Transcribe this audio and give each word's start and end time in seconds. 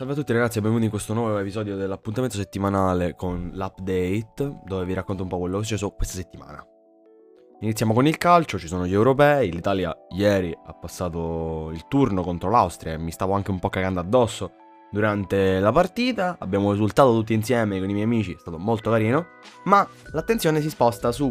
Salve 0.00 0.14
a 0.14 0.16
tutti 0.16 0.32
ragazzi 0.32 0.56
e 0.56 0.60
benvenuti 0.62 0.86
in 0.86 0.90
questo 0.90 1.12
nuovo 1.12 1.36
episodio 1.36 1.76
dell'appuntamento 1.76 2.38
settimanale 2.38 3.14
con 3.14 3.50
l'update 3.52 4.60
dove 4.64 4.86
vi 4.86 4.94
racconto 4.94 5.24
un 5.24 5.28
po' 5.28 5.36
quello 5.36 5.56
che 5.58 5.60
è 5.60 5.66
successo 5.66 5.90
questa 5.90 6.14
settimana. 6.14 6.66
Iniziamo 7.60 7.92
con 7.92 8.06
il 8.06 8.16
calcio, 8.16 8.58
ci 8.58 8.66
sono 8.66 8.86
gli 8.86 8.94
europei, 8.94 9.52
l'Italia 9.52 9.94
ieri 10.16 10.56
ha 10.64 10.72
passato 10.72 11.68
il 11.74 11.86
turno 11.86 12.22
contro 12.22 12.48
l'Austria 12.48 12.94
e 12.94 12.98
mi 12.98 13.10
stavo 13.10 13.34
anche 13.34 13.50
un 13.50 13.58
po' 13.58 13.68
cagando 13.68 14.00
addosso 14.00 14.52
durante 14.90 15.60
la 15.60 15.70
partita, 15.70 16.36
abbiamo 16.38 16.70
risultato 16.70 17.12
tutti 17.12 17.34
insieme 17.34 17.78
con 17.78 17.90
i 17.90 17.92
miei 17.92 18.06
amici, 18.06 18.32
è 18.32 18.38
stato 18.38 18.56
molto 18.56 18.90
carino, 18.90 19.26
ma 19.64 19.86
l'attenzione 20.12 20.62
si 20.62 20.70
sposta 20.70 21.12
su 21.12 21.30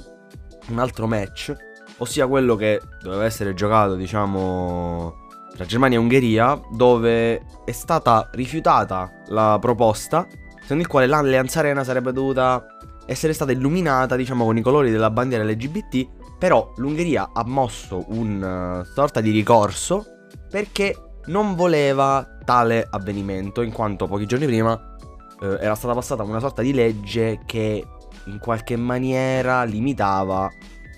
un 0.68 0.78
altro 0.78 1.08
match, 1.08 1.56
ossia 1.98 2.28
quello 2.28 2.56
che 2.56 2.80
doveva 3.02 3.26
essere 3.26 3.56
giocato 3.56 3.96
diciamo 3.96 5.28
tra 5.56 5.66
Germania 5.66 5.98
e 5.98 6.02
Ungheria, 6.02 6.60
dove 6.72 7.46
è 7.66 7.72
stata 7.72 8.30
rifiutata 8.34 9.12
la 9.28 9.58
proposta, 9.60 10.28
secondo 10.62 10.84
il 10.84 10.88
quale 10.88 11.08
l'Allianz 11.08 11.56
Arena 11.58 11.84
sarebbe 11.84 12.12
dovuta 12.12 12.66
essere 13.06 13.34
stata 13.34 13.52
illuminata, 13.52 14.16
diciamo, 14.16 14.46
con 14.46 14.58
i 14.58 14.62
colori 14.62 14.92
della 14.92 15.10
bandiera 15.10 15.44
LGBT, 15.44 16.08
però 16.38 16.72
l'Ungheria 16.78 17.32
ha 17.34 17.44
mosso 17.46 18.06
una 18.10 18.80
uh, 18.80 18.84
sorta 18.86 19.20
di 19.20 19.32
ricorso 19.32 20.06
perché 20.50 20.96
non 21.26 21.56
voleva 21.56 22.38
tale 22.46 22.88
avvenimento, 22.90 23.62
in 23.62 23.72
quanto 23.72 24.08
pochi 24.08 24.26
giorni 24.26 24.46
prima 24.46 24.96
eh, 25.42 25.58
era 25.60 25.76
stata 25.76 25.94
passata 25.94 26.24
una 26.24 26.40
sorta 26.40 26.62
di 26.62 26.74
legge 26.74 27.42
che 27.46 27.86
in 28.26 28.40
qualche 28.40 28.76
maniera 28.76 29.64
limitava 29.64 30.50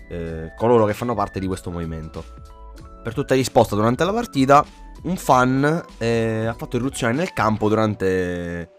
eh, 0.09 0.53
coloro 0.57 0.85
che 0.85 0.93
fanno 0.93 1.15
parte 1.15 1.39
di 1.39 1.47
questo 1.47 1.71
movimento 1.71 2.23
per 3.01 3.13
tutta 3.13 3.35
risposta 3.35 3.75
durante 3.75 4.03
la 4.03 4.13
partita, 4.13 4.63
un 5.03 5.15
fan 5.15 5.83
eh, 5.97 6.45
ha 6.45 6.53
fatto 6.53 6.77
irruzione 6.77 7.13
nel 7.13 7.33
campo 7.33 7.67
durante 7.67 8.69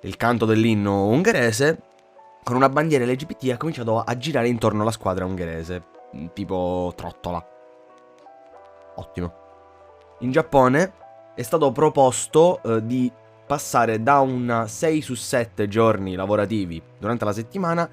il 0.00 0.16
canto 0.16 0.44
dell'inno 0.44 1.06
ungherese 1.06 1.82
con 2.44 2.56
una 2.56 2.68
bandiera 2.68 3.04
LGBT 3.04 3.44
e 3.44 3.52
ha 3.52 3.56
cominciato 3.56 4.00
a 4.00 4.16
girare 4.16 4.48
intorno 4.48 4.82
alla 4.82 4.90
squadra 4.90 5.24
ungherese, 5.24 5.82
tipo 6.34 6.92
trottola. 6.94 7.44
Ottimo. 8.96 9.32
In 10.20 10.30
Giappone 10.30 10.92
è 11.34 11.42
stato 11.42 11.72
proposto 11.72 12.62
eh, 12.62 12.84
di 12.84 13.10
passare 13.46 14.02
da 14.02 14.20
un 14.20 14.64
6 14.66 15.02
su 15.02 15.14
7 15.14 15.68
giorni 15.68 16.14
lavorativi 16.14 16.80
durante 16.98 17.24
la 17.24 17.32
settimana 17.32 17.90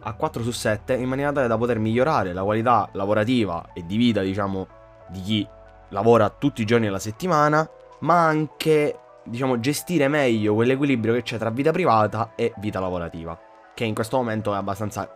a 0.00 0.14
4 0.14 0.42
su 0.42 0.52
7 0.52 0.94
in 0.94 1.08
maniera 1.08 1.32
tale 1.32 1.48
da 1.48 1.58
poter 1.58 1.78
migliorare 1.78 2.32
la 2.32 2.44
qualità 2.44 2.88
lavorativa 2.92 3.72
e 3.74 3.84
di 3.84 3.96
vita, 3.96 4.20
diciamo, 4.20 4.66
di 5.08 5.20
chi 5.20 5.48
lavora 5.90 6.30
tutti 6.30 6.62
i 6.62 6.64
giorni 6.64 6.86
alla 6.86 6.98
settimana, 6.98 7.68
ma 8.00 8.26
anche, 8.26 8.98
diciamo, 9.24 9.60
gestire 9.60 10.08
meglio 10.08 10.54
quell'equilibrio 10.54 11.14
che 11.14 11.22
c'è 11.22 11.38
tra 11.38 11.50
vita 11.50 11.72
privata 11.72 12.32
e 12.34 12.52
vita 12.58 12.80
lavorativa, 12.80 13.38
che 13.74 13.84
in 13.84 13.94
questo 13.94 14.16
momento 14.16 14.52
è 14.52 14.56
abbastanza 14.56 15.08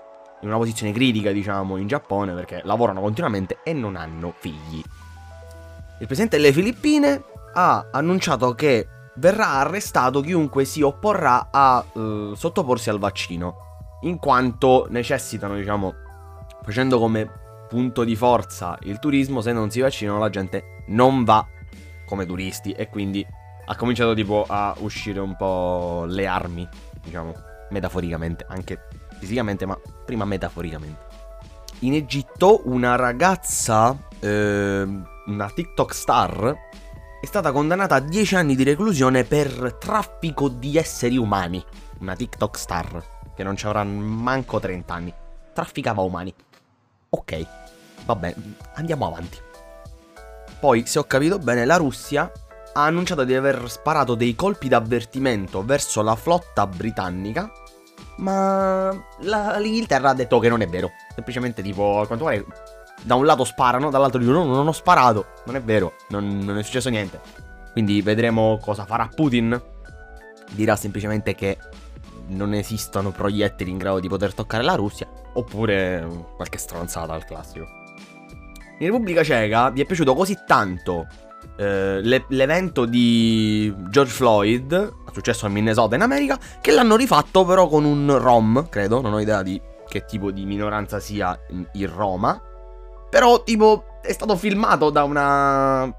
in 0.43 0.49
una 0.49 0.57
posizione 0.57 0.93
critica, 0.93 1.33
diciamo, 1.33 1.77
in 1.77 1.87
Giappone, 1.87 2.33
perché 2.33 2.63
lavorano 2.65 3.01
continuamente 3.01 3.59
e 3.63 3.73
non 3.73 3.97
hanno 3.97 4.33
figli. 4.39 4.83
Il 5.99 6.07
presidente 6.07 6.37
delle 6.37 6.53
Filippine 6.53 7.23
ha 7.53 7.89
annunciato 7.91 8.55
che 8.55 8.87
verrà 9.17 9.49
arrestato 9.49 10.21
chiunque 10.21 10.65
si 10.65 10.81
opporrà 10.81 11.49
a 11.51 11.85
uh, 11.93 12.35
sottoporsi 12.35 12.89
al 12.89 12.99
vaccino, 12.99 13.69
in 14.03 14.19
quanto 14.19 14.87
necessitano, 14.89 15.57
diciamo, 15.57 15.93
facendo 16.63 16.99
come 16.99 17.31
punto 17.71 18.03
di 18.03 18.17
forza 18.17 18.77
il 18.83 18.99
turismo, 18.99 19.41
se 19.41 19.53
non 19.53 19.71
si 19.71 19.79
vaccinano 19.79 20.19
la 20.19 20.29
gente 20.29 20.83
non 20.89 21.23
va 21.23 21.47
come 22.05 22.27
turisti 22.27 22.73
e 22.73 22.89
quindi 22.89 23.25
ha 23.65 23.77
cominciato 23.77 24.13
tipo 24.13 24.45
a 24.49 24.75
uscire 24.81 25.21
un 25.21 25.37
po' 25.37 26.05
le 26.09 26.27
armi, 26.27 26.69
diciamo, 27.01 27.33
metaforicamente, 27.71 28.45
anche 28.49 28.89
fisicamente, 29.21 29.67
ma 29.67 29.79
prima 30.05 30.25
metaforicamente. 30.25 31.07
In 31.81 31.95
Egitto 31.95 32.63
una 32.65 32.97
ragazza, 32.97 33.97
eh, 34.19 34.83
una 35.27 35.51
TikTok 35.55 35.95
star, 35.95 36.57
è 37.21 37.27
stata 37.27 37.53
condannata 37.53 37.95
a 37.95 38.01
10 38.01 38.35
anni 38.35 38.57
di 38.57 38.65
reclusione 38.65 39.23
per 39.23 39.77
traffico 39.79 40.49
di 40.49 40.77
esseri 40.77 41.17
umani. 41.17 41.65
Una 42.01 42.17
TikTok 42.17 42.59
star, 42.59 43.05
che 43.37 43.45
non 43.45 43.57
ci 43.57 43.67
avrà 43.67 43.85
manco 43.85 44.59
30 44.59 44.93
anni. 44.93 45.15
Trafficava 45.53 46.03
umani. 46.03 46.35
Ok, 47.11 47.47
vabbè, 48.15 48.35
andiamo 48.75 49.07
avanti. 49.07 49.39
Poi, 50.59 50.85
se 50.87 50.99
ho 50.99 51.05
capito 51.05 51.39
bene, 51.39 51.65
la 51.65 51.77
Russia 51.77 52.31
ha 52.73 52.85
annunciato 52.85 53.25
di 53.25 53.35
aver 53.35 53.69
sparato 53.69 54.15
dei 54.15 54.35
colpi 54.35 54.69
d'avvertimento 54.69 55.65
verso 55.65 56.03
la 56.03 56.15
flotta 56.15 56.67
britannica, 56.67 57.51
ma 58.19 58.91
la, 59.21 59.59
l'Inghilterra 59.59 60.11
ha 60.11 60.15
detto 60.15 60.39
che 60.39 60.49
non 60.49 60.61
è 60.61 60.67
vero. 60.67 60.91
Semplicemente 61.15 61.63
tipo, 61.63 62.01
a 62.01 62.07
quanto 62.07 62.25
pare, 62.25 62.45
da 63.03 63.15
un 63.15 63.25
lato 63.25 63.45
sparano, 63.45 63.91
dall'altro 63.91 64.21
dicono 64.21 64.45
no, 64.45 64.55
non 64.55 64.69
ho 64.69 64.73
sparato, 64.73 65.27
non 65.47 65.57
è 65.57 65.63
vero, 65.63 65.95
non, 66.09 66.39
non 66.39 66.59
è 66.59 66.63
successo 66.63 66.91
niente. 66.91 67.21
Quindi 67.73 68.03
vedremo 68.03 68.59
cosa 68.61 68.85
farà 68.85 69.09
Putin. 69.13 69.61
Dirà 70.51 70.75
semplicemente 70.75 71.35
che 71.35 71.57
non 72.29 72.55
esistono 72.55 73.11
proiettili 73.11 73.71
in 73.71 73.79
grado 73.79 74.01
di 74.01 74.09
poter 74.09 74.35
toccare 74.35 74.63
la 74.63 74.75
Russia, 74.75 75.09
oppure 75.33 76.07
qualche 76.37 76.59
stronzata 76.59 77.13
al 77.13 77.25
classico. 77.25 77.80
In 78.81 78.87
Repubblica 78.87 79.23
Ceca 79.23 79.69
vi 79.69 79.83
è 79.83 79.85
piaciuto 79.85 80.15
così 80.15 80.39
tanto 80.47 81.07
eh, 81.57 82.01
le- 82.01 82.25
l'evento 82.29 82.87
di 82.87 83.73
George 83.91 84.13
Floyd, 84.13 84.93
successo 85.13 85.45
a 85.45 85.51
Minnesota 85.51 85.97
in 85.97 86.01
America, 86.01 86.39
che 86.63 86.73
l'hanno 86.73 86.97
rifatto 86.97 87.45
però 87.45 87.69
con 87.69 87.85
un 87.85 88.17
Rom, 88.19 88.69
credo, 88.71 89.03
non 89.03 89.13
ho 89.13 89.21
idea 89.21 89.43
di 89.43 89.61
che 89.87 90.07
tipo 90.07 90.31
di 90.31 90.47
minoranza 90.47 90.99
sia 90.99 91.39
in 91.73 91.95
Roma. 91.95 92.41
Però 93.11 93.43
tipo 93.43 93.85
è 94.01 94.13
stato 94.13 94.35
filmato 94.37 94.89
da 94.89 95.05
una 95.05 95.95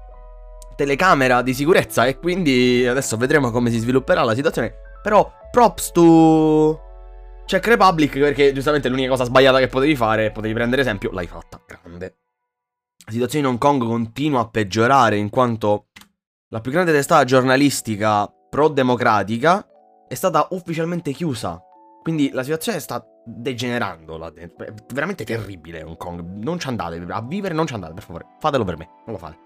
telecamera 0.74 1.40
di 1.42 1.54
sicurezza 1.54 2.06
e 2.06 2.18
quindi 2.18 2.84
adesso 2.84 3.16
vedremo 3.16 3.52
come 3.52 3.70
si 3.70 3.78
svilupperà 3.78 4.24
la 4.24 4.34
situazione. 4.34 4.74
Però 5.00 5.30
props 5.52 5.92
to 5.92 6.80
Czech 7.44 7.64
Republic 7.68 8.18
perché 8.18 8.52
giustamente 8.52 8.88
l'unica 8.88 9.10
cosa 9.10 9.22
sbagliata 9.22 9.58
che 9.58 9.68
potevi 9.68 9.94
fare, 9.94 10.32
potevi 10.32 10.54
prendere 10.54 10.82
esempio, 10.82 11.12
l'hai 11.12 11.28
fatta. 11.28 11.61
La 13.04 13.12
situazione 13.12 13.46
in 13.46 13.52
Hong 13.52 13.60
Kong 13.60 13.82
continua 13.82 14.40
a 14.42 14.48
peggiorare 14.48 15.16
in 15.16 15.28
quanto 15.28 15.86
la 16.50 16.60
più 16.60 16.70
grande 16.70 16.92
testata 16.92 17.24
giornalistica 17.24 18.32
pro-democratica 18.48 19.66
è 20.06 20.14
stata 20.14 20.46
ufficialmente 20.50 21.10
chiusa. 21.10 21.60
Quindi 22.00 22.30
la 22.30 22.44
situazione 22.44 22.78
sta 22.78 23.04
degenerando 23.24 24.16
là 24.18 24.30
dentro. 24.30 24.66
È 24.66 24.72
veramente 24.92 25.24
terribile 25.24 25.82
Hong 25.82 25.96
Kong. 25.96 26.44
Non 26.44 26.60
ci 26.60 26.68
andate 26.68 27.04
a 27.08 27.22
vivere, 27.22 27.54
non 27.54 27.66
ci 27.66 27.74
andate, 27.74 27.94
per 27.94 28.04
favore. 28.04 28.26
Fatelo 28.38 28.62
per 28.62 28.76
me, 28.76 28.88
non 29.04 29.14
lo 29.14 29.18
fate. 29.18 29.38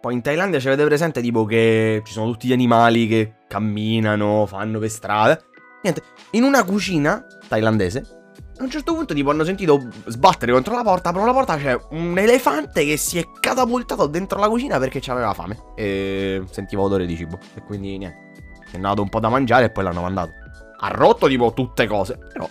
Poi 0.00 0.14
in 0.14 0.22
Thailandia 0.22 0.58
ci 0.58 0.66
avete 0.66 0.84
presente 0.84 1.20
tipo 1.20 1.44
che 1.44 2.02
ci 2.04 2.12
sono 2.12 2.30
tutti 2.30 2.48
gli 2.48 2.52
animali 2.52 3.06
che 3.06 3.34
camminano, 3.46 4.46
fanno 4.46 4.80
per 4.80 4.90
strada. 4.90 5.40
Niente, 5.82 6.02
in 6.32 6.42
una 6.42 6.64
cucina 6.64 7.24
thailandese, 7.46 8.23
a 8.56 8.62
un 8.62 8.70
certo 8.70 8.94
punto 8.94 9.14
tipo 9.14 9.30
hanno 9.30 9.44
sentito 9.44 9.88
sbattere 10.06 10.52
contro 10.52 10.74
la 10.74 10.82
porta, 10.82 11.08
aprono 11.08 11.26
la 11.26 11.32
porta, 11.32 11.56
c'è 11.56 11.76
un 11.90 12.16
elefante 12.16 12.84
che 12.84 12.96
si 12.96 13.18
è 13.18 13.26
catapultato 13.40 14.06
dentro 14.06 14.38
la 14.38 14.48
cucina 14.48 14.78
perché 14.78 15.02
aveva 15.10 15.34
fame 15.34 15.72
e 15.74 16.42
sentiva 16.50 16.82
odore 16.82 17.06
di 17.06 17.16
cibo. 17.16 17.38
E 17.54 17.62
quindi 17.62 17.98
niente, 17.98 18.32
è 18.70 18.78
nato 18.78 19.02
un 19.02 19.08
po' 19.08 19.20
da 19.20 19.28
mangiare 19.28 19.66
e 19.66 19.70
poi 19.70 19.84
l'hanno 19.84 20.02
mandato. 20.02 20.32
Ha 20.78 20.88
rotto 20.88 21.26
tipo 21.26 21.52
tutte 21.52 21.86
cose, 21.86 22.16
però 22.16 22.48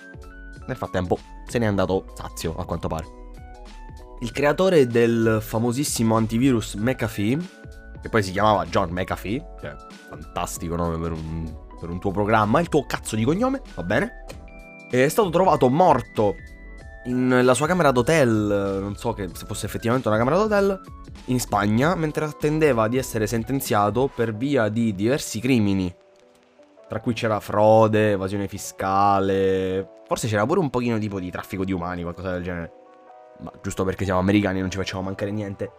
nel 0.68 0.76
frattempo 0.76 1.18
se 1.48 1.60
n'è 1.60 1.66
andato 1.66 2.06
sazio 2.16 2.56
a 2.58 2.66
quanto 2.66 2.88
pare. 2.88 3.06
Il 4.20 4.32
creatore 4.32 4.88
del 4.88 5.40
famosissimo 5.42 6.16
antivirus 6.16 6.76
McAfee, 6.76 7.38
che 8.02 8.10
poi 8.10 8.24
si 8.24 8.32
chiamava 8.32 8.66
John 8.66 8.90
McAfee, 8.92 9.56
cioè 9.60 9.76
fantastico 10.10 10.76
nome 10.76 10.98
per 10.98 11.12
un, 11.12 11.54
per 11.80 11.90
un 11.90 12.00
tuo 12.00 12.12
programma, 12.12 12.60
il 12.60 12.70
tuo 12.70 12.86
cazzo 12.86 13.16
di 13.16 13.24
cognome, 13.24 13.62
va 13.76 13.84
bene? 13.84 14.26
È 14.94 15.08
stato 15.08 15.32
trovato 15.32 15.70
morto 15.70 16.36
nella 17.06 17.56
sua 17.56 17.66
camera 17.66 17.90
d'hotel, 17.90 18.78
non 18.80 18.96
so 18.96 19.12
che, 19.14 19.28
se 19.34 19.48
fosse 19.48 19.66
effettivamente 19.66 20.08
una 20.08 20.18
camera 20.18 20.36
d'hotel, 20.36 20.80
in 21.26 21.40
Spagna, 21.40 21.96
mentre 21.96 22.26
attendeva 22.26 22.88
di 22.88 23.00
essere 23.00 23.26
sentenziato 23.26 24.08
per 24.14 24.36
via 24.36 24.70
di 24.70 24.94
diversi 24.94 25.40
crimini. 25.40 25.92
Tra 26.88 27.00
cui 27.00 27.14
c'era 27.14 27.40
frode, 27.40 28.12
evasione 28.12 28.48
fiscale, 28.48 30.04
forse 30.06 30.28
c'era 30.28 30.46
pure 30.46 30.60
un 30.60 30.70
pochino 30.70 31.00
tipo 31.00 31.20
di 31.20 31.32
traffico 31.32 31.66
di 31.66 31.72
umani, 31.72 32.04
qualcosa 32.04 32.34
del 32.34 32.44
genere 32.44 32.72
ma 33.40 33.52
giusto 33.64 33.84
perché 33.84 34.04
siamo 34.04 34.20
americani 34.20 34.60
non 34.60 34.70
ci 34.70 34.78
facciamo 34.78 35.02
mancare 35.02 35.32
niente. 35.32 35.72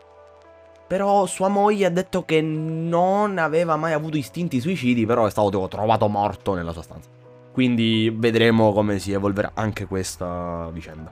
Però 0.89 1.25
sua 1.27 1.47
moglie 1.47 1.87
ha 1.87 1.91
detto 1.91 2.25
che 2.25 2.43
non 2.43 3.39
aveva 3.39 3.77
mai 3.77 3.93
avuto 3.93 4.17
istinti 4.17 4.61
suicidi, 4.61 5.07
però 5.07 5.25
è 5.25 5.31
stato 5.31 5.69
trovato 5.69 6.09
morto 6.09 6.55
nella 6.55 6.73
sua 6.73 6.83
stanza. 6.83 7.23
Quindi 7.55 8.13
vedremo 8.13 8.73
come 8.73 8.99
si 8.99 9.13
evolverà 9.13 9.53
anche 9.55 9.87
questa 9.87 10.69
vicenda. 10.73 11.09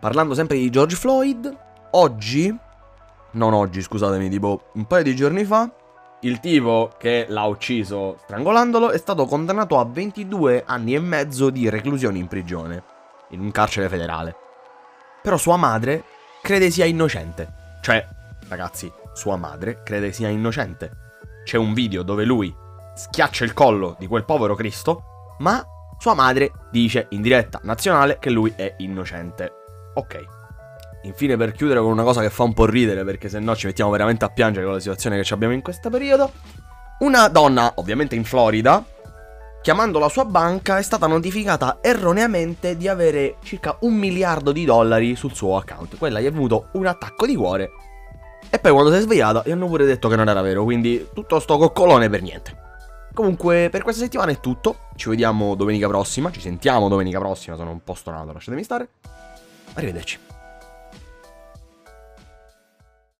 Parlando 0.00 0.32
sempre 0.32 0.56
di 0.56 0.70
George 0.70 0.96
Floyd, 0.96 1.54
oggi, 1.90 2.56
non 3.32 3.52
oggi 3.52 3.82
scusatemi, 3.82 4.30
tipo 4.30 4.70
un 4.72 4.86
paio 4.86 5.02
di 5.02 5.14
giorni 5.14 5.44
fa, 5.44 5.70
il 6.20 6.40
tipo 6.40 6.92
che 6.98 7.26
l'ha 7.28 7.44
ucciso 7.44 8.16
strangolandolo 8.22 8.88
è 8.88 8.96
stato 8.96 9.26
condannato 9.26 9.78
a 9.78 9.84
22 9.84 10.64
anni 10.66 10.94
e 10.94 11.00
mezzo 11.00 11.50
di 11.50 11.68
reclusione 11.68 12.16
in 12.16 12.26
prigione, 12.26 12.82
in 13.32 13.40
un 13.40 13.50
carcere 13.50 13.90
federale. 13.90 14.34
Però 15.20 15.36
sua 15.36 15.58
madre 15.58 16.04
crede 16.40 16.70
sia 16.70 16.86
innocente. 16.86 17.52
Cioè, 17.82 18.02
ragazzi, 18.48 18.90
sua 19.12 19.36
madre 19.36 19.82
crede 19.82 20.10
sia 20.10 20.28
innocente. 20.28 20.90
C'è 21.44 21.58
un 21.58 21.74
video 21.74 22.02
dove 22.02 22.24
lui 22.24 22.50
schiaccia 22.94 23.44
il 23.44 23.52
collo 23.52 23.96
di 23.98 24.06
quel 24.06 24.24
povero 24.24 24.54
Cristo, 24.54 25.09
ma 25.40 25.64
sua 25.98 26.14
madre 26.14 26.52
dice 26.70 27.08
in 27.10 27.20
diretta 27.20 27.60
nazionale 27.64 28.18
che 28.18 28.30
lui 28.30 28.52
è 28.56 28.74
innocente. 28.78 29.52
Ok. 29.94 30.24
Infine 31.02 31.36
per 31.36 31.52
chiudere 31.52 31.80
con 31.80 31.90
una 31.90 32.02
cosa 32.02 32.20
che 32.20 32.30
fa 32.30 32.42
un 32.42 32.54
po' 32.54 32.66
ridere 32.66 33.04
perché 33.04 33.28
se 33.28 33.38
no 33.38 33.54
ci 33.54 33.66
mettiamo 33.66 33.90
veramente 33.90 34.24
a 34.24 34.28
piangere 34.28 34.64
con 34.64 34.74
la 34.74 34.80
situazione 34.80 35.20
che 35.20 35.34
abbiamo 35.34 35.52
in 35.52 35.62
questo 35.62 35.90
periodo. 35.90 36.30
Una 37.00 37.28
donna, 37.28 37.72
ovviamente 37.76 38.14
in 38.14 38.24
Florida, 38.24 38.84
chiamando 39.62 39.98
la 39.98 40.08
sua 40.08 40.24
banca 40.24 40.78
è 40.78 40.82
stata 40.82 41.06
notificata 41.06 41.78
erroneamente 41.82 42.76
di 42.76 42.88
avere 42.88 43.36
circa 43.42 43.76
un 43.80 43.94
miliardo 43.94 44.52
di 44.52 44.64
dollari 44.64 45.16
sul 45.16 45.34
suo 45.34 45.56
account. 45.56 45.96
Quella 45.98 46.20
gli 46.20 46.26
è 46.26 46.32
venuto 46.32 46.68
un 46.72 46.86
attacco 46.86 47.26
di 47.26 47.36
cuore 47.36 47.70
e 48.48 48.58
poi 48.58 48.72
quando 48.72 48.90
si 48.90 48.98
è 48.98 49.00
svegliata 49.00 49.42
gli 49.44 49.50
hanno 49.50 49.66
pure 49.66 49.84
detto 49.84 50.08
che 50.08 50.16
non 50.16 50.28
era 50.28 50.40
vero, 50.42 50.64
quindi 50.64 51.08
tutto 51.14 51.40
sto 51.40 51.56
coccolone 51.56 52.08
per 52.08 52.22
niente. 52.22 52.59
Comunque 53.20 53.68
per 53.70 53.82
questa 53.82 54.04
settimana 54.04 54.32
è 54.32 54.40
tutto, 54.40 54.88
ci 54.96 55.10
vediamo 55.10 55.54
domenica 55.54 55.86
prossima, 55.86 56.30
ci 56.30 56.40
sentiamo 56.40 56.88
domenica 56.88 57.18
prossima, 57.18 57.54
sono 57.54 57.70
un 57.70 57.84
po' 57.84 57.92
stonato, 57.92 58.32
lasciatemi 58.32 58.64
stare. 58.64 58.88
Arrivederci. 59.74 60.39